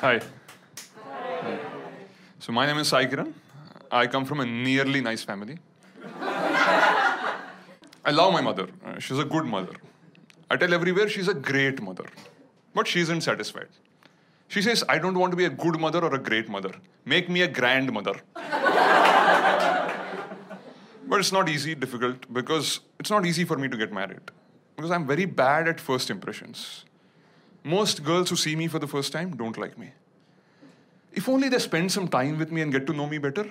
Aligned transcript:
Hi. 0.00 0.20
So 2.38 2.52
my 2.52 2.66
name 2.66 2.78
is 2.78 2.86
Sai 2.86 3.06
Kiran. 3.06 3.32
I 3.90 4.06
come 4.06 4.24
from 4.24 4.38
a 4.38 4.46
nearly 4.46 5.00
nice 5.00 5.24
family. 5.24 5.58
I 6.20 8.12
love 8.12 8.32
my 8.32 8.40
mother. 8.40 8.68
Uh, 8.86 9.00
she's 9.00 9.18
a 9.18 9.24
good 9.24 9.44
mother. 9.44 9.72
I 10.48 10.56
tell 10.56 10.72
everywhere 10.72 11.08
she's 11.08 11.26
a 11.26 11.34
great 11.34 11.82
mother. 11.82 12.04
But 12.74 12.86
she 12.86 13.00
isn't 13.00 13.22
satisfied. 13.22 13.66
She 14.46 14.62
says, 14.62 14.84
I 14.88 14.98
don't 14.98 15.18
want 15.18 15.32
to 15.32 15.36
be 15.36 15.46
a 15.46 15.50
good 15.50 15.80
mother 15.80 15.98
or 16.04 16.14
a 16.14 16.18
great 16.18 16.48
mother. 16.48 16.70
Make 17.04 17.28
me 17.28 17.42
a 17.42 17.48
grandmother. 17.48 18.20
but 21.08 21.18
it's 21.18 21.32
not 21.32 21.48
easy, 21.48 21.74
difficult, 21.74 22.32
because 22.32 22.78
it's 23.00 23.10
not 23.10 23.26
easy 23.26 23.44
for 23.44 23.56
me 23.56 23.66
to 23.66 23.76
get 23.76 23.92
married. 23.92 24.30
Because 24.76 24.92
I'm 24.92 25.08
very 25.08 25.24
bad 25.24 25.66
at 25.66 25.80
first 25.80 26.08
impressions. 26.08 26.84
Most 27.68 28.02
girls 28.02 28.30
who 28.30 28.36
see 28.36 28.56
me 28.56 28.66
for 28.66 28.78
the 28.78 28.86
first 28.86 29.12
time 29.12 29.36
don't 29.36 29.58
like 29.58 29.76
me. 29.76 29.90
If 31.12 31.28
only 31.28 31.50
they 31.50 31.58
spend 31.58 31.92
some 31.92 32.08
time 32.08 32.38
with 32.38 32.50
me 32.50 32.62
and 32.62 32.72
get 32.72 32.86
to 32.86 32.94
know 32.94 33.06
me 33.06 33.18
better, 33.18 33.44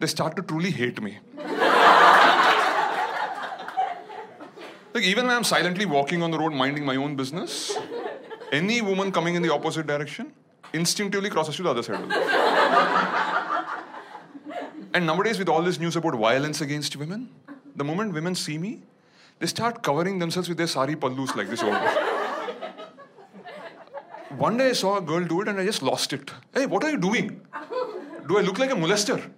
they 0.00 0.08
start 0.08 0.34
to 0.34 0.42
truly 0.42 0.72
hate 0.72 1.00
me. 1.00 1.18
like, 4.92 5.04
even 5.04 5.28
when 5.28 5.36
I'm 5.36 5.44
silently 5.44 5.86
walking 5.86 6.20
on 6.24 6.32
the 6.32 6.38
road 6.38 6.52
minding 6.52 6.84
my 6.84 6.96
own 6.96 7.14
business, 7.14 7.76
any 8.50 8.82
woman 8.82 9.12
coming 9.12 9.36
in 9.36 9.42
the 9.42 9.52
opposite 9.52 9.86
direction 9.86 10.32
instinctively 10.72 11.30
crosses 11.30 11.54
to 11.54 11.62
the 11.62 11.70
other 11.70 11.84
side 11.84 12.00
of 12.00 12.08
the 12.08 12.16
road. 12.16 12.24
And 14.94 15.06
nowadays, 15.06 15.38
with 15.38 15.48
all 15.48 15.62
this 15.62 15.78
news 15.78 15.94
about 15.94 16.16
violence 16.16 16.60
against 16.60 16.96
women, 16.96 17.30
the 17.76 17.84
moment 17.84 18.14
women 18.14 18.34
see 18.34 18.58
me, 18.58 18.82
they 19.38 19.46
start 19.46 19.80
covering 19.84 20.18
themselves 20.18 20.48
with 20.48 20.58
their 20.58 20.66
sari 20.66 20.96
pallus 20.96 21.36
like 21.36 21.48
this 21.48 21.62
over. 21.62 22.13
One 24.36 24.56
day 24.56 24.70
I 24.70 24.72
saw 24.72 24.98
a 24.98 25.00
girl 25.00 25.24
do 25.24 25.40
it 25.42 25.48
and 25.48 25.58
I 25.58 25.64
just 25.64 25.82
lost 25.82 26.12
it. 26.12 26.30
Hey, 26.52 26.66
what 26.66 26.82
are 26.84 26.90
you 26.90 26.98
doing? 26.98 27.40
Do 28.28 28.38
I 28.38 28.40
look 28.40 28.58
like 28.58 28.70
a 28.70 28.74
molester? 28.74 29.30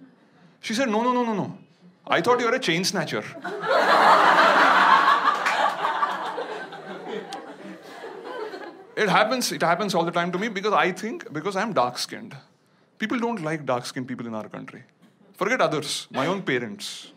She 0.61 0.73
said, 0.73 0.89
No, 0.89 1.01
no, 1.03 1.13
no, 1.13 1.23
no, 1.23 1.33
no. 1.33 1.57
I 2.07 2.21
thought 2.21 2.39
you 2.39 2.45
were 2.45 2.55
a 2.55 2.59
chain 2.59 2.83
snatcher. 2.83 3.19
it 8.95 9.09
happens, 9.09 9.51
it 9.51 9.61
happens 9.61 9.93
all 9.93 10.05
the 10.05 10.11
time 10.11 10.31
to 10.31 10.37
me 10.39 10.47
because 10.47 10.73
I 10.73 10.91
think, 10.93 11.31
because 11.33 11.55
I'm 11.55 11.73
dark 11.73 11.97
skinned. 11.97 12.35
People 12.97 13.19
don't 13.19 13.43
like 13.43 13.65
dark 13.65 13.85
skinned 13.85 14.07
people 14.07 14.25
in 14.25 14.33
our 14.33 14.47
country. 14.47 14.83
Forget 15.33 15.61
others, 15.61 16.07
my 16.11 16.25
own 16.25 16.41
parents. 16.41 17.11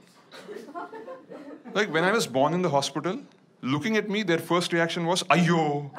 Like 1.73 1.93
when 1.93 2.05
I 2.05 2.11
was 2.11 2.27
born 2.27 2.53
in 2.53 2.63
the 2.63 2.71
hospital, 2.71 3.21
looking 3.63 3.97
at 3.97 4.11
me, 4.11 4.25
their 4.25 4.39
first 4.39 4.73
reaction 4.73 5.07
was, 5.07 5.23
Ayo. 5.25 5.91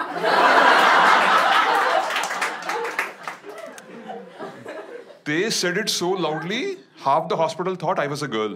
They 5.32 5.50
said 5.50 5.78
it 5.82 5.90
so 5.90 6.10
loudly, 6.24 6.78
half 7.04 7.30
the 7.30 7.38
hospital 7.42 7.76
thought 7.82 8.00
I 8.00 8.08
was 8.14 8.22
a 8.22 8.28
girl. 8.28 8.56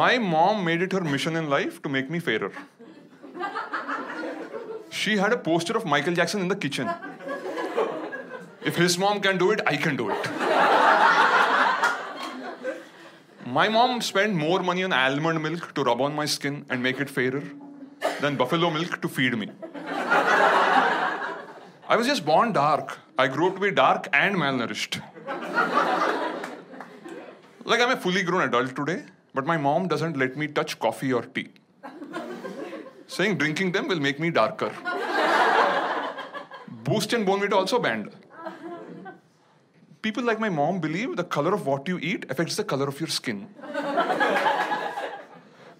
My 0.00 0.18
mom 0.18 0.64
made 0.64 0.82
it 0.82 0.92
her 0.92 1.00
mission 1.12 1.36
in 1.36 1.48
life 1.48 1.80
to 1.84 1.88
make 1.94 2.10
me 2.16 2.20
fairer. 2.26 2.52
She 4.90 5.16
had 5.16 5.32
a 5.32 5.38
poster 5.38 5.76
of 5.80 5.86
Michael 5.94 6.14
Jackson 6.20 6.42
in 6.42 6.48
the 6.48 6.60
kitchen. 6.66 6.90
If 8.72 8.76
his 8.76 8.98
mom 8.98 9.20
can 9.20 9.38
do 9.38 9.50
it, 9.52 9.62
I 9.66 9.76
can 9.86 9.96
do 9.96 10.10
it. 10.10 10.30
My 13.46 13.68
mom 13.78 14.00
spent 14.12 14.34
more 14.34 14.60
money 14.70 14.84
on 14.84 14.92
almond 14.92 15.42
milk 15.42 15.74
to 15.74 15.82
rub 15.90 16.00
on 16.08 16.14
my 16.14 16.26
skin 16.26 16.64
and 16.68 16.82
make 16.82 17.00
it 17.00 17.10
fairer 17.18 17.42
than 18.20 18.36
buffalo 18.36 18.70
milk 18.70 19.00
to 19.02 19.08
feed 19.08 19.36
me. 19.38 19.48
I 21.88 21.96
was 21.96 22.06
just 22.06 22.24
born 22.24 22.52
dark. 22.52 22.98
I 23.18 23.26
grew 23.28 23.48
up 23.48 23.54
to 23.54 23.60
be 23.60 23.70
dark 23.70 24.08
and 24.12 24.36
malnourished. 24.36 25.02
Like 27.64 27.80
I'm 27.80 27.90
a 27.90 27.96
fully 27.96 28.22
grown 28.22 28.42
adult 28.42 28.76
today, 28.76 29.04
but 29.34 29.46
my 29.46 29.56
mom 29.56 29.88
doesn't 29.88 30.16
let 30.16 30.36
me 30.36 30.46
touch 30.48 30.78
coffee 30.78 31.12
or 31.12 31.22
tea. 31.22 31.48
Saying 33.06 33.38
drinking 33.38 33.72
them 33.72 33.88
will 33.88 34.00
make 34.00 34.20
me 34.20 34.30
darker. 34.30 34.72
Boost 36.84 37.12
and 37.12 37.26
Bournvita 37.26 37.52
also 37.52 37.78
banned. 37.78 38.10
People 40.02 40.24
like 40.24 40.40
my 40.40 40.48
mom 40.48 40.80
believe 40.80 41.16
the 41.16 41.24
color 41.24 41.52
of 41.54 41.66
what 41.66 41.86
you 41.86 41.98
eat 41.98 42.24
affects 42.30 42.56
the 42.56 42.64
color 42.64 42.88
of 42.88 43.00
your 43.00 43.08
skin. 43.08 43.48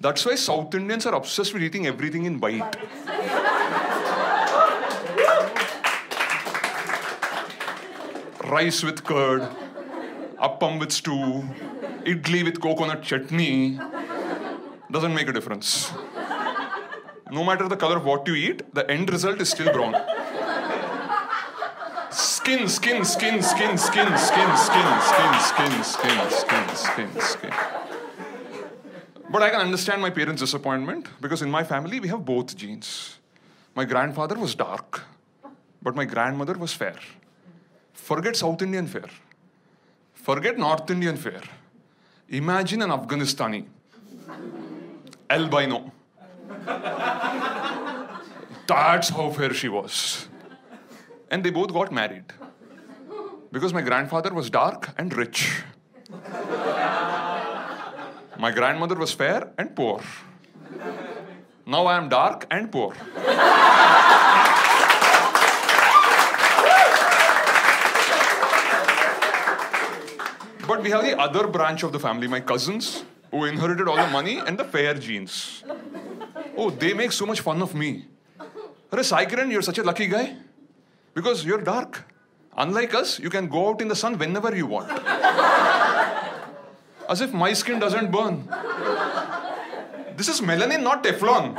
That's 0.02 0.24
why 0.24 0.34
South 0.34 0.74
Indians 0.74 1.04
are 1.04 1.14
obsessed 1.14 1.52
with 1.52 1.62
eating 1.62 1.86
everything 1.86 2.24
in 2.24 2.40
white. 2.40 2.74
Rice 8.44 8.82
with 8.82 9.04
curd, 9.04 9.42
appam 10.38 10.80
with 10.80 10.90
stew, 10.90 11.44
idli 12.06 12.42
with 12.44 12.62
coconut 12.62 13.02
chutney. 13.02 13.78
Doesn't 14.90 15.14
make 15.14 15.28
a 15.28 15.32
difference. 15.32 15.92
No 17.30 17.44
matter 17.44 17.68
the 17.68 17.76
color 17.76 17.98
of 17.98 18.06
what 18.06 18.26
you 18.26 18.34
eat, 18.34 18.74
the 18.74 18.90
end 18.90 19.12
result 19.12 19.38
is 19.42 19.50
still 19.50 19.70
brown. 19.70 19.94
Skin, 22.10 22.68
skin, 22.68 23.04
skin, 23.04 23.42
skin, 23.42 23.76
skin, 23.76 23.76
skin, 23.76 24.16
skin, 24.16 24.56
skin, 24.56 25.36
skin, 25.40 25.84
skin, 25.84 26.30
skin, 26.30 26.74
skin, 26.74 27.20
skin. 27.20 27.79
But 29.30 29.42
I 29.42 29.50
can 29.50 29.60
understand 29.60 30.02
my 30.02 30.10
parents' 30.10 30.42
disappointment 30.42 31.08
because 31.20 31.40
in 31.40 31.50
my 31.50 31.62
family 31.62 32.00
we 32.00 32.08
have 32.08 32.24
both 32.24 32.56
genes. 32.56 33.18
My 33.76 33.84
grandfather 33.84 34.36
was 34.36 34.56
dark, 34.56 35.04
but 35.80 35.94
my 35.94 36.04
grandmother 36.04 36.54
was 36.54 36.72
fair. 36.72 36.96
Forget 37.92 38.34
South 38.34 38.60
Indian 38.60 38.88
fair. 38.88 39.08
Forget 40.14 40.58
North 40.58 40.90
Indian 40.90 41.16
fair. 41.16 41.42
Imagine 42.28 42.82
an 42.82 42.90
Afghanistani. 42.90 43.66
Albino. 45.30 45.92
That's 48.66 49.10
how 49.10 49.30
fair 49.30 49.54
she 49.54 49.68
was. 49.68 50.28
And 51.30 51.44
they 51.44 51.50
both 51.50 51.72
got 51.72 51.92
married. 51.92 52.24
Because 53.52 53.72
my 53.72 53.82
grandfather 53.82 54.34
was 54.34 54.50
dark 54.50 54.90
and 54.98 55.16
rich. 55.16 55.62
My 58.40 58.50
grandmother 58.50 58.94
was 58.94 59.12
fair 59.12 59.52
and 59.58 59.76
poor. 59.76 60.00
Now 61.66 61.84
I 61.84 61.96
am 61.98 62.08
dark 62.08 62.46
and 62.50 62.72
poor. 62.72 62.94
but 70.66 70.82
we 70.82 70.88
have 70.88 71.02
the 71.04 71.20
other 71.20 71.46
branch 71.48 71.82
of 71.82 71.92
the 71.92 71.98
family, 71.98 72.28
my 72.28 72.40
cousins, 72.40 73.04
who 73.30 73.44
inherited 73.44 73.86
all 73.86 73.96
the 73.96 74.08
money 74.08 74.38
and 74.38 74.58
the 74.58 74.64
fair 74.64 74.94
genes. 74.94 75.62
Oh, 76.56 76.70
they 76.70 76.94
make 76.94 77.12
so 77.12 77.26
much 77.26 77.42
fun 77.42 77.60
of 77.60 77.74
me. 77.74 78.06
Sai 79.02 79.26
you're 79.50 79.60
such 79.60 79.76
a 79.76 79.82
lucky 79.82 80.06
guy. 80.06 80.36
Because 81.12 81.44
you're 81.44 81.60
dark. 81.60 82.06
Unlike 82.56 82.94
us, 82.94 83.18
you 83.18 83.28
can 83.28 83.48
go 83.48 83.68
out 83.68 83.82
in 83.82 83.88
the 83.88 83.96
sun 83.96 84.16
whenever 84.16 84.56
you 84.56 84.66
want. 84.66 84.90
As 87.10 87.20
if 87.20 87.32
my 87.32 87.52
skin 87.52 87.80
doesn't 87.80 88.12
burn. 88.12 88.46
This 90.16 90.28
is 90.28 90.40
melanin, 90.40 90.82
not 90.82 91.02
Teflon. 91.02 91.56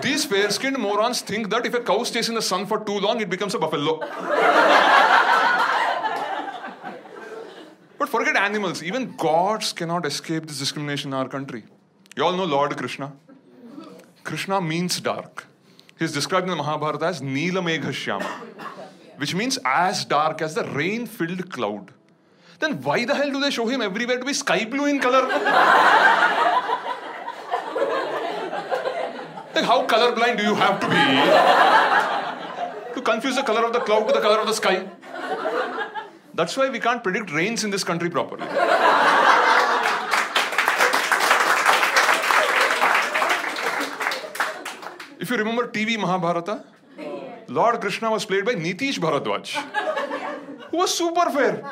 These 0.00 0.26
fair 0.26 0.50
skinned 0.50 0.78
morons 0.78 1.22
think 1.22 1.50
that 1.50 1.66
if 1.66 1.74
a 1.74 1.80
cow 1.80 2.04
stays 2.04 2.28
in 2.28 2.36
the 2.36 2.42
sun 2.42 2.66
for 2.66 2.78
too 2.84 3.00
long, 3.00 3.20
it 3.20 3.28
becomes 3.28 3.54
a 3.54 3.58
buffalo. 3.58 3.98
but 7.98 8.08
forget 8.08 8.36
animals, 8.36 8.82
even 8.84 9.16
gods 9.16 9.72
cannot 9.72 10.06
escape 10.06 10.46
this 10.46 10.60
discrimination 10.60 11.10
in 11.10 11.14
our 11.14 11.28
country. 11.28 11.64
You 12.16 12.24
all 12.24 12.36
know 12.36 12.44
Lord 12.44 12.76
Krishna. 12.76 13.12
Krishna 14.22 14.60
means 14.60 15.00
dark. 15.00 15.46
He's 15.98 16.12
described 16.12 16.44
in 16.44 16.50
the 16.50 16.56
Mahabharata 16.56 17.06
as 17.06 17.20
Neela 17.20 17.60
Shyama, 17.60 18.30
which 19.18 19.34
means 19.34 19.58
as 19.64 20.04
dark 20.04 20.40
as 20.40 20.54
the 20.54 20.64
rain 20.64 21.04
filled 21.06 21.50
cloud. 21.50 21.92
Then 22.60 22.80
why 22.82 23.04
the 23.04 23.14
hell 23.14 23.30
do 23.30 23.40
they 23.40 23.50
show 23.50 23.66
him 23.68 23.82
everywhere 23.82 24.18
to 24.18 24.24
be 24.24 24.32
sky 24.32 24.64
blue 24.64 24.86
in 24.86 25.00
color? 25.00 25.22
like, 29.54 29.64
how 29.64 29.86
colorblind 29.86 30.38
do 30.38 30.44
you 30.44 30.54
have 30.54 30.80
to 30.80 30.88
be 30.88 30.94
to 32.94 33.02
confuse 33.02 33.34
the 33.36 33.42
color 33.42 33.64
of 33.64 33.72
the 33.72 33.80
cloud 33.80 34.06
with 34.06 34.14
the 34.14 34.20
color 34.20 34.38
of 34.38 34.46
the 34.46 34.54
sky? 34.54 34.88
That's 36.34 36.56
why 36.56 36.68
we 36.68 36.78
can't 36.78 37.02
predict 37.02 37.32
rains 37.32 37.64
in 37.64 37.70
this 37.70 37.82
country 37.82 38.10
properly. 38.10 38.46
If 45.20 45.30
you 45.30 45.36
remember 45.36 45.66
TV 45.66 45.98
Mahabharata, 45.98 46.64
Lord 47.48 47.80
Krishna 47.80 48.10
was 48.10 48.24
played 48.26 48.44
by 48.44 48.54
Nitish 48.54 48.98
Bharadwaj, 48.98 49.54
who 50.70 50.76
was 50.76 50.96
super 50.96 51.30
fair. 51.30 51.64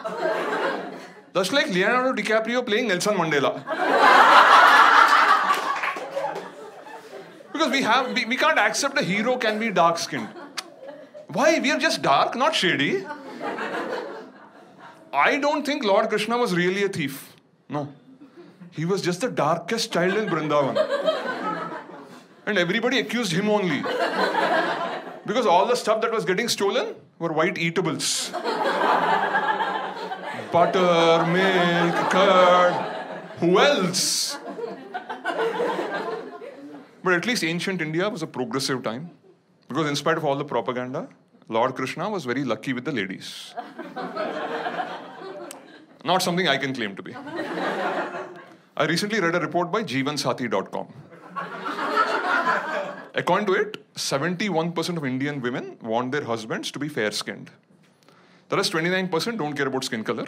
That's 1.35 1.53
like 1.53 1.69
Leonardo 1.69 2.21
DiCaprio 2.21 2.65
playing 2.65 2.89
Nelson 2.89 3.15
Mandela. 3.15 3.63
because 7.53 7.71
we 7.71 7.83
have 7.83 8.13
we, 8.15 8.25
we 8.25 8.37
can't 8.37 8.59
accept 8.59 8.99
a 8.99 9.03
hero 9.03 9.37
can 9.37 9.59
be 9.59 9.71
dark 9.71 9.99
skinned. 9.99 10.29
Why? 11.29 11.59
We 11.59 11.71
are 11.73 11.79
just 11.79 12.01
dark, 12.01 12.37
not 12.37 12.55
shady. 12.55 13.05
I 15.13 15.39
don't 15.39 15.65
think 15.65 15.85
Lord 15.85 16.09
Krishna 16.09 16.39
was 16.39 16.55
really 16.55 16.85
a 16.85 16.89
thief. 16.89 17.35
No. 17.69 17.93
He 18.71 18.85
was 18.85 19.03
just 19.03 19.21
the 19.23 19.29
darkest 19.31 19.93
child 19.93 20.17
in 20.17 20.29
Brindavan. 20.29 20.77
And 22.47 22.59
everybody 22.59 22.99
accused 22.99 23.33
him 23.33 23.49
only. 23.49 23.83
Because 25.27 25.45
all 25.45 25.67
the 25.67 25.77
stuff 25.77 26.01
that 26.03 26.13
was 26.13 26.25
getting 26.25 26.49
stolen 26.49 26.95
were 27.19 27.33
white 27.33 27.59
eatables 27.59 28.31
butter, 30.53 31.27
milk, 31.27 32.11
curd. 32.11 32.75
Who 33.41 33.59
else? 33.59 34.39
But 37.03 37.15
at 37.15 37.27
least 37.27 37.45
ancient 37.45 37.83
India 37.83 38.09
was 38.09 38.23
a 38.23 38.27
progressive 38.27 38.83
time. 38.83 39.11
Because 39.69 39.89
in 39.89 39.97
spite 39.97 40.17
of 40.17 40.25
all 40.25 40.37
the 40.37 40.45
propaganda, 40.45 41.09
Lord 41.49 41.75
Krishna 41.75 42.09
was 42.09 42.25
very 42.25 42.45
lucky 42.45 42.73
with 42.73 42.85
the 42.85 42.93
ladies. 42.93 43.55
Not 46.05 46.23
something 46.23 46.49
I 46.49 46.57
can 46.57 46.75
claim 46.75 46.97
to 46.97 47.03
be. 47.03 47.15
I 48.77 48.87
recently 48.87 49.21
read 49.21 49.35
a 49.35 49.41
report 49.41 49.73
by 49.73 49.83
jeevansathi.com. 49.83 50.93
According 53.19 53.47
to 53.47 53.55
it, 53.55 53.95
71% 53.95 54.99
of 54.99 55.05
Indian 55.07 55.41
women 55.41 55.79
want 55.81 56.13
their 56.13 56.25
husbands 56.25 56.71
to 56.73 56.79
be 56.79 56.87
fair 56.87 57.11
skinned. 57.11 57.51
The 58.51 58.59
rest 58.59 58.73
29% 58.75 59.39
don't 59.39 59.55
care 59.55 59.69
about 59.69 59.85
skin 59.85 60.05
color, 60.05 60.27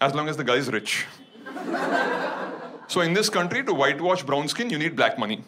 as 0.00 0.14
long 0.14 0.28
as 0.28 0.36
the 0.36 0.44
guy 0.44 0.54
is 0.54 0.68
rich. 0.68 1.04
So, 2.86 3.00
in 3.00 3.12
this 3.12 3.28
country, 3.28 3.64
to 3.64 3.74
whitewash 3.74 4.22
brown 4.22 4.46
skin, 4.46 4.70
you 4.70 4.78
need 4.78 4.94
black 4.94 5.18
money. 5.18 5.42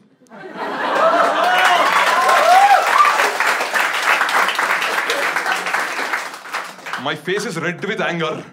My 7.02 7.14
face 7.14 7.46
is 7.46 7.56
red 7.56 7.82
with 7.84 8.00
anger, 8.00 8.44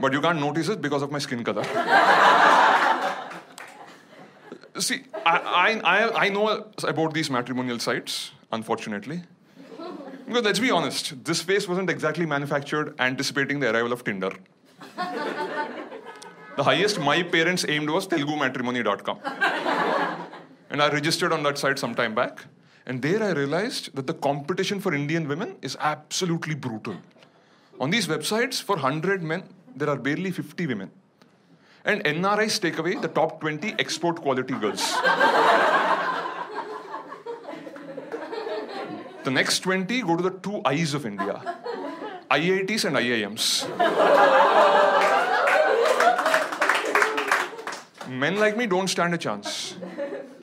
but 0.00 0.14
you 0.14 0.20
can't 0.22 0.40
notice 0.40 0.70
it 0.70 0.80
because 0.80 1.02
of 1.02 1.12
my 1.12 1.18
skin 1.18 1.44
color. 1.44 1.62
See, 4.78 5.02
I, 5.24 5.80
I, 5.84 6.24
I 6.24 6.28
know 6.30 6.66
about 6.82 7.14
these 7.14 7.30
matrimonial 7.30 7.78
sites, 7.78 8.32
unfortunately. 8.50 9.22
Because 10.26 10.42
let's 10.42 10.58
be 10.58 10.70
honest, 10.70 11.24
this 11.24 11.42
face 11.42 11.68
wasn't 11.68 11.90
exactly 11.90 12.26
manufactured 12.26 12.94
anticipating 12.98 13.60
the 13.60 13.72
arrival 13.72 13.92
of 13.92 14.02
Tinder. 14.02 14.32
the 16.56 16.64
highest 16.64 16.98
my 16.98 17.22
parents 17.22 17.64
aimed 17.68 17.88
was 17.88 18.08
telugumatrimony.com. 18.08 19.20
and 20.70 20.82
I 20.82 20.88
registered 20.88 21.32
on 21.32 21.42
that 21.44 21.56
site 21.58 21.78
some 21.78 21.94
time 21.94 22.14
back. 22.14 22.46
And 22.86 23.00
there 23.00 23.22
I 23.22 23.30
realized 23.30 23.94
that 23.94 24.06
the 24.06 24.14
competition 24.14 24.80
for 24.80 24.92
Indian 24.92 25.28
women 25.28 25.56
is 25.62 25.76
absolutely 25.78 26.54
brutal. 26.54 26.96
On 27.80 27.90
these 27.90 28.08
websites, 28.08 28.62
for 28.62 28.76
100 28.76 29.22
men, 29.22 29.44
there 29.76 29.88
are 29.88 29.96
barely 29.96 30.30
50 30.30 30.66
women. 30.66 30.90
And 31.84 32.02
NRIs 32.04 32.60
take 32.60 32.78
away 32.78 32.94
the 32.94 33.08
top 33.08 33.40
20 33.40 33.74
export 33.78 34.20
quality 34.20 34.54
girls. 34.54 34.94
The 39.24 39.30
next 39.30 39.60
20 39.60 40.02
go 40.02 40.16
to 40.16 40.22
the 40.22 40.30
two 40.30 40.60
eyes 40.64 40.92
of 40.94 41.06
India 41.06 41.40
IITs 42.30 42.84
and 42.84 42.96
IIMs. 42.96 43.68
Men 48.08 48.36
like 48.38 48.56
me 48.56 48.66
don't 48.66 48.88
stand 48.88 49.14
a 49.14 49.18
chance. 49.18 49.76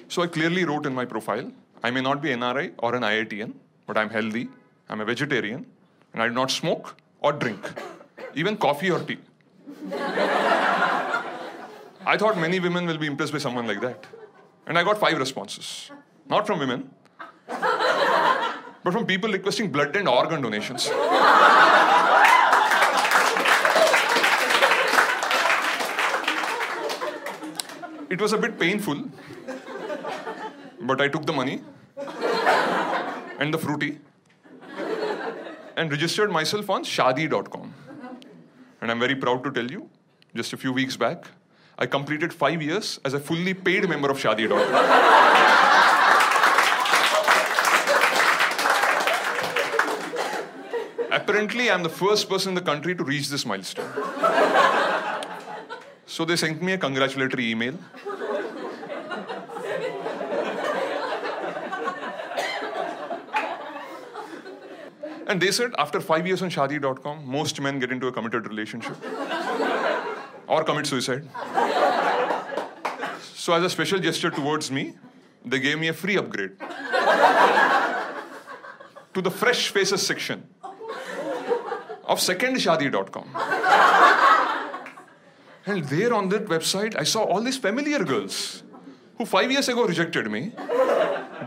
So 0.07 0.21
I 0.21 0.27
clearly 0.27 0.65
wrote 0.65 0.85
in 0.85 0.94
my 0.94 1.05
profile 1.05 1.51
I 1.83 1.91
may 1.91 2.01
not 2.01 2.21
be 2.21 2.29
NRI 2.29 2.73
or 2.79 2.95
an 2.95 3.01
IITian, 3.01 3.53
but 3.87 3.97
I'm 3.97 4.09
healthy, 4.09 4.49
I'm 4.87 5.01
a 5.01 5.05
vegetarian, 5.05 5.65
and 6.13 6.21
I 6.21 6.27
do 6.27 6.33
not 6.33 6.51
smoke 6.51 6.95
or 7.19 7.33
drink, 7.33 7.59
even 8.35 8.55
coffee 8.57 8.91
or 8.91 8.99
tea. 8.99 9.17
I 12.11 12.17
thought 12.17 12.37
many 12.37 12.59
women 12.59 12.85
will 12.87 12.97
be 12.97 13.07
impressed 13.07 13.31
by 13.31 13.39
someone 13.39 13.65
like 13.65 13.79
that. 13.79 14.05
And 14.67 14.77
I 14.77 14.83
got 14.83 14.97
five 14.99 15.17
responses. 15.17 15.91
Not 16.27 16.45
from 16.45 16.59
women, 16.59 16.89
but 17.47 18.91
from 18.91 19.05
people 19.05 19.31
requesting 19.31 19.71
blood 19.71 19.95
and 19.95 20.09
organ 20.09 20.41
donations. 20.41 20.89
it 28.09 28.19
was 28.19 28.33
a 28.33 28.37
bit 28.37 28.59
painful, 28.59 29.05
but 30.81 30.99
I 30.99 31.07
took 31.07 31.25
the 31.25 31.31
money 31.31 31.63
and 33.39 33.53
the 33.53 33.57
fruity 33.57 33.99
and 35.77 35.89
registered 35.89 36.29
myself 36.29 36.69
on 36.69 36.83
shaadi.com. 36.83 37.73
And 38.81 38.91
I'm 38.91 38.99
very 38.99 39.15
proud 39.15 39.45
to 39.45 39.51
tell 39.51 39.71
you, 39.71 39.89
just 40.35 40.51
a 40.51 40.57
few 40.57 40.73
weeks 40.73 40.97
back, 40.97 41.25
I 41.81 41.88
completed 41.88 42.31
five 42.31 42.62
years 42.62 43.00
as 43.04 43.16
a 43.16 43.19
fully 43.19 43.56
paid 43.56 43.89
member 43.89 44.12
of 44.12 44.18
shaadi.com. 44.19 44.60
Apparently, 51.12 51.72
I'm 51.72 51.81
the 51.81 51.89
first 51.89 52.30
person 52.30 52.50
in 52.50 52.56
the 52.56 52.62
country 52.62 52.94
to 52.94 53.04
reach 53.04 53.30
this 53.30 53.48
milestone. 53.48 53.92
so 56.06 56.24
they 56.24 56.36
sent 56.36 56.62
me 56.62 56.74
a 56.74 56.78
congratulatory 56.78 57.50
email. 57.50 57.74
And 65.25 65.42
they 65.42 65.51
said 65.51 65.74
after 65.80 66.00
five 66.00 66.28
years 66.28 66.44
on 66.44 66.51
Shaadi.com, 66.51 67.25
most 67.25 67.60
men 67.60 67.80
get 67.80 67.92
into 67.92 68.07
a 68.07 68.12
committed 68.12 68.48
relationship 68.48 68.98
or 70.51 70.63
commit 70.65 70.86
suicide. 70.86 71.24
So, 73.33 73.53
as 73.53 73.63
a 73.63 73.69
special 73.69 74.00
gesture 74.00 74.30
towards 74.30 74.69
me, 74.69 74.94
they 75.45 75.59
gave 75.59 75.80
me 75.80 75.88
a 75.88 75.94
free 75.94 76.18
upgrade 76.18 76.59
to 79.13 79.21
the 79.21 79.31
Fresh 79.31 79.69
Faces 79.69 80.06
section 80.06 80.44
of 82.03 82.19
secondshaadi.com. 82.19 83.27
and 85.65 85.86
there 85.86 86.13
on 86.13 86.27
that 86.30 86.45
website, 86.48 86.97
I 86.97 87.04
saw 87.04 87.24
all 87.24 87.42
these 87.42 87.57
familiar 87.57 88.04
girls 88.04 88.64
who 89.18 89.25
five 89.25 89.49
years 89.52 89.69
ago 89.69 89.85
rejected 89.85 90.30
me, 90.30 90.52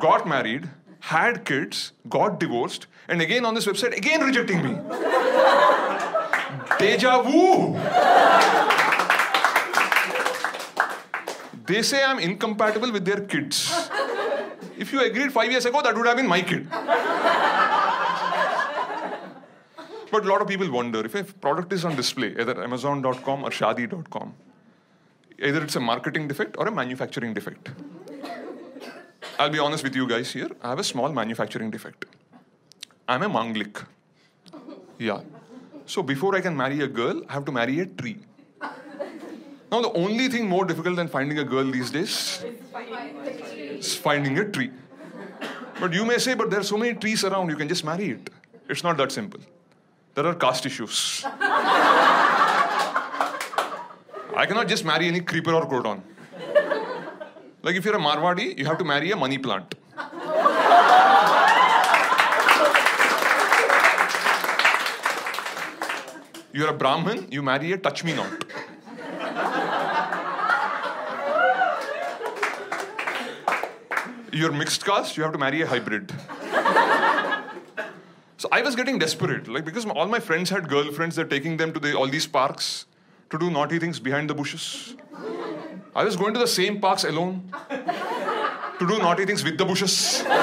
got 0.00 0.26
married, 0.26 0.70
had 1.00 1.44
kids, 1.44 1.92
got 2.08 2.40
divorced, 2.40 2.86
and 3.08 3.20
again 3.20 3.44
on 3.44 3.54
this 3.54 3.66
website, 3.66 3.96
again 3.96 4.22
rejecting 4.22 4.62
me. 4.62 4.78
Deja 6.78 7.22
vu. 7.22 8.83
They 11.66 11.82
say 11.82 12.02
I'm 12.04 12.18
incompatible 12.18 12.92
with 12.92 13.04
their 13.04 13.20
kids. 13.20 13.88
If 14.76 14.92
you 14.92 15.00
agreed 15.02 15.32
five 15.32 15.50
years 15.50 15.64
ago, 15.64 15.80
that 15.82 15.96
would 15.96 16.06
have 16.06 16.16
been 16.16 16.26
my 16.26 16.42
kid. 16.42 16.68
But 20.10 20.24
a 20.24 20.28
lot 20.28 20.42
of 20.42 20.48
people 20.48 20.70
wonder 20.70 21.04
if 21.04 21.14
a 21.14 21.24
product 21.24 21.72
is 21.72 21.84
on 21.84 21.96
display, 21.96 22.36
either 22.38 22.62
Amazon.com 22.62 23.44
or 23.44 23.50
Shaadi.com, 23.50 24.34
either 25.38 25.62
it's 25.64 25.76
a 25.76 25.80
marketing 25.80 26.28
defect 26.28 26.56
or 26.58 26.68
a 26.68 26.70
manufacturing 26.70 27.34
defect. 27.34 27.70
I'll 29.38 29.50
be 29.50 29.58
honest 29.58 29.82
with 29.82 29.96
you 29.96 30.06
guys 30.06 30.30
here. 30.32 30.50
I 30.62 30.68
have 30.68 30.78
a 30.78 30.84
small 30.84 31.08
manufacturing 31.08 31.70
defect. 31.70 32.04
I'm 33.08 33.22
a 33.22 33.28
Manglik. 33.28 33.84
Yeah. 34.98 35.22
So 35.86 36.02
before 36.02 36.36
I 36.36 36.40
can 36.40 36.56
marry 36.56 36.80
a 36.80 36.86
girl, 36.86 37.22
I 37.28 37.32
have 37.32 37.44
to 37.46 37.52
marry 37.52 37.80
a 37.80 37.86
tree. 37.86 38.18
Now, 39.74 39.80
the 39.80 39.92
only 39.94 40.28
thing 40.28 40.48
more 40.48 40.64
difficult 40.64 40.94
than 40.94 41.08
finding 41.08 41.40
a 41.40 41.44
girl 41.44 41.64
these 41.64 41.90
days 41.90 42.44
is 43.80 43.96
finding 43.96 44.38
a 44.38 44.44
tree. 44.48 44.70
But 45.80 45.92
you 45.92 46.04
may 46.04 46.18
say, 46.18 46.34
but 46.34 46.48
there 46.48 46.60
are 46.60 46.68
so 46.74 46.76
many 46.76 46.94
trees 46.94 47.24
around, 47.24 47.48
you 47.50 47.56
can 47.56 47.66
just 47.66 47.84
marry 47.84 48.10
it. 48.10 48.30
It's 48.68 48.84
not 48.84 48.96
that 48.98 49.10
simple 49.10 49.40
there 50.14 50.26
are 50.26 50.34
caste 50.36 50.64
issues. 50.64 51.24
I 54.36 54.46
cannot 54.46 54.68
just 54.68 54.84
marry 54.84 55.08
any 55.08 55.22
creeper 55.22 55.52
or 55.52 55.66
croton. 55.66 56.04
Like 57.62 57.74
if 57.74 57.84
you're 57.84 57.96
a 57.96 57.98
Marwadi, 57.98 58.56
you 58.56 58.64
have 58.66 58.78
to 58.78 58.84
marry 58.84 59.10
a 59.10 59.16
money 59.16 59.38
plant. 59.38 59.74
You're 66.52 66.68
a 66.68 66.74
Brahmin, 66.74 67.26
you 67.32 67.42
marry 67.42 67.72
a 67.72 67.78
touch 67.78 68.04
me 68.04 68.14
not. 68.14 68.43
You're 74.34 74.50
mixed 74.50 74.84
caste, 74.84 75.16
you 75.16 75.22
have 75.22 75.32
to 75.32 75.38
marry 75.38 75.62
a 75.62 75.66
hybrid. 75.66 76.12
So 78.36 78.48
I 78.52 78.60
was 78.60 78.76
getting 78.76 78.98
desperate, 78.98 79.48
like 79.48 79.64
because 79.64 79.86
all 79.86 80.06
my 80.06 80.20
friends 80.20 80.50
had 80.50 80.68
girlfriends, 80.68 81.16
they're 81.16 81.24
taking 81.24 81.56
them 81.56 81.72
to 81.72 81.80
the, 81.80 81.96
all 81.96 82.06
these 82.06 82.26
parks 82.26 82.84
to 83.30 83.38
do 83.38 83.48
naughty 83.50 83.78
things 83.78 83.98
behind 83.98 84.28
the 84.28 84.34
bushes. 84.34 84.96
I 85.96 86.04
was 86.04 86.14
going 86.14 86.34
to 86.34 86.40
the 86.40 86.46
same 86.46 86.78
parks 86.78 87.04
alone 87.04 87.50
to 87.70 88.86
do 88.86 88.98
naughty 88.98 89.24
things 89.24 89.42
with 89.44 89.56
the 89.56 89.64
bushes. 89.64 90.24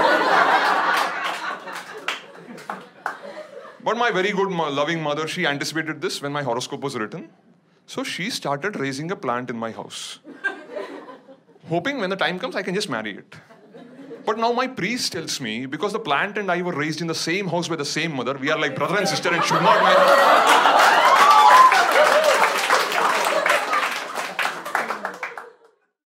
But 3.84 3.98
my 3.98 4.10
very 4.10 4.32
good, 4.32 4.50
loving 4.50 5.02
mother, 5.04 5.28
she 5.28 5.46
anticipated 5.46 6.02
this 6.02 6.22
when 6.24 6.32
my 6.32 6.44
horoscope 6.44 6.82
was 6.82 6.96
written. 6.96 7.30
So 7.86 8.04
she 8.04 8.32
started 8.32 8.80
raising 8.80 9.12
a 9.12 9.16
plant 9.16 9.52
in 9.52 9.58
my 9.58 9.72
house. 9.72 10.20
Hoping 11.68 12.00
when 12.00 12.10
the 12.10 12.16
time 12.16 12.40
comes, 12.40 12.56
I 12.56 12.64
can 12.64 12.74
just 12.74 12.90
marry 12.90 13.18
it. 13.18 13.36
But 14.26 14.38
now 14.38 14.52
my 14.52 14.68
priest 14.68 15.14
tells 15.14 15.42
me, 15.42 15.66
because 15.66 15.94
the 15.94 16.00
plant 16.00 16.38
and 16.38 16.52
I 16.52 16.62
were 16.62 16.74
raised 16.74 17.02
in 17.02 17.08
the 17.08 17.16
same 17.16 17.48
house 17.48 17.68
by 17.68 17.76
the 17.76 17.86
same 17.86 18.16
mother, 18.16 18.38
we 18.38 18.50
are 18.52 18.60
like 18.60 18.76
brother 18.76 18.98
and 18.98 19.08
sister 19.08 19.34
and 19.34 19.44
should 19.44 19.62
not 19.62 19.82
marry. 19.84 21.01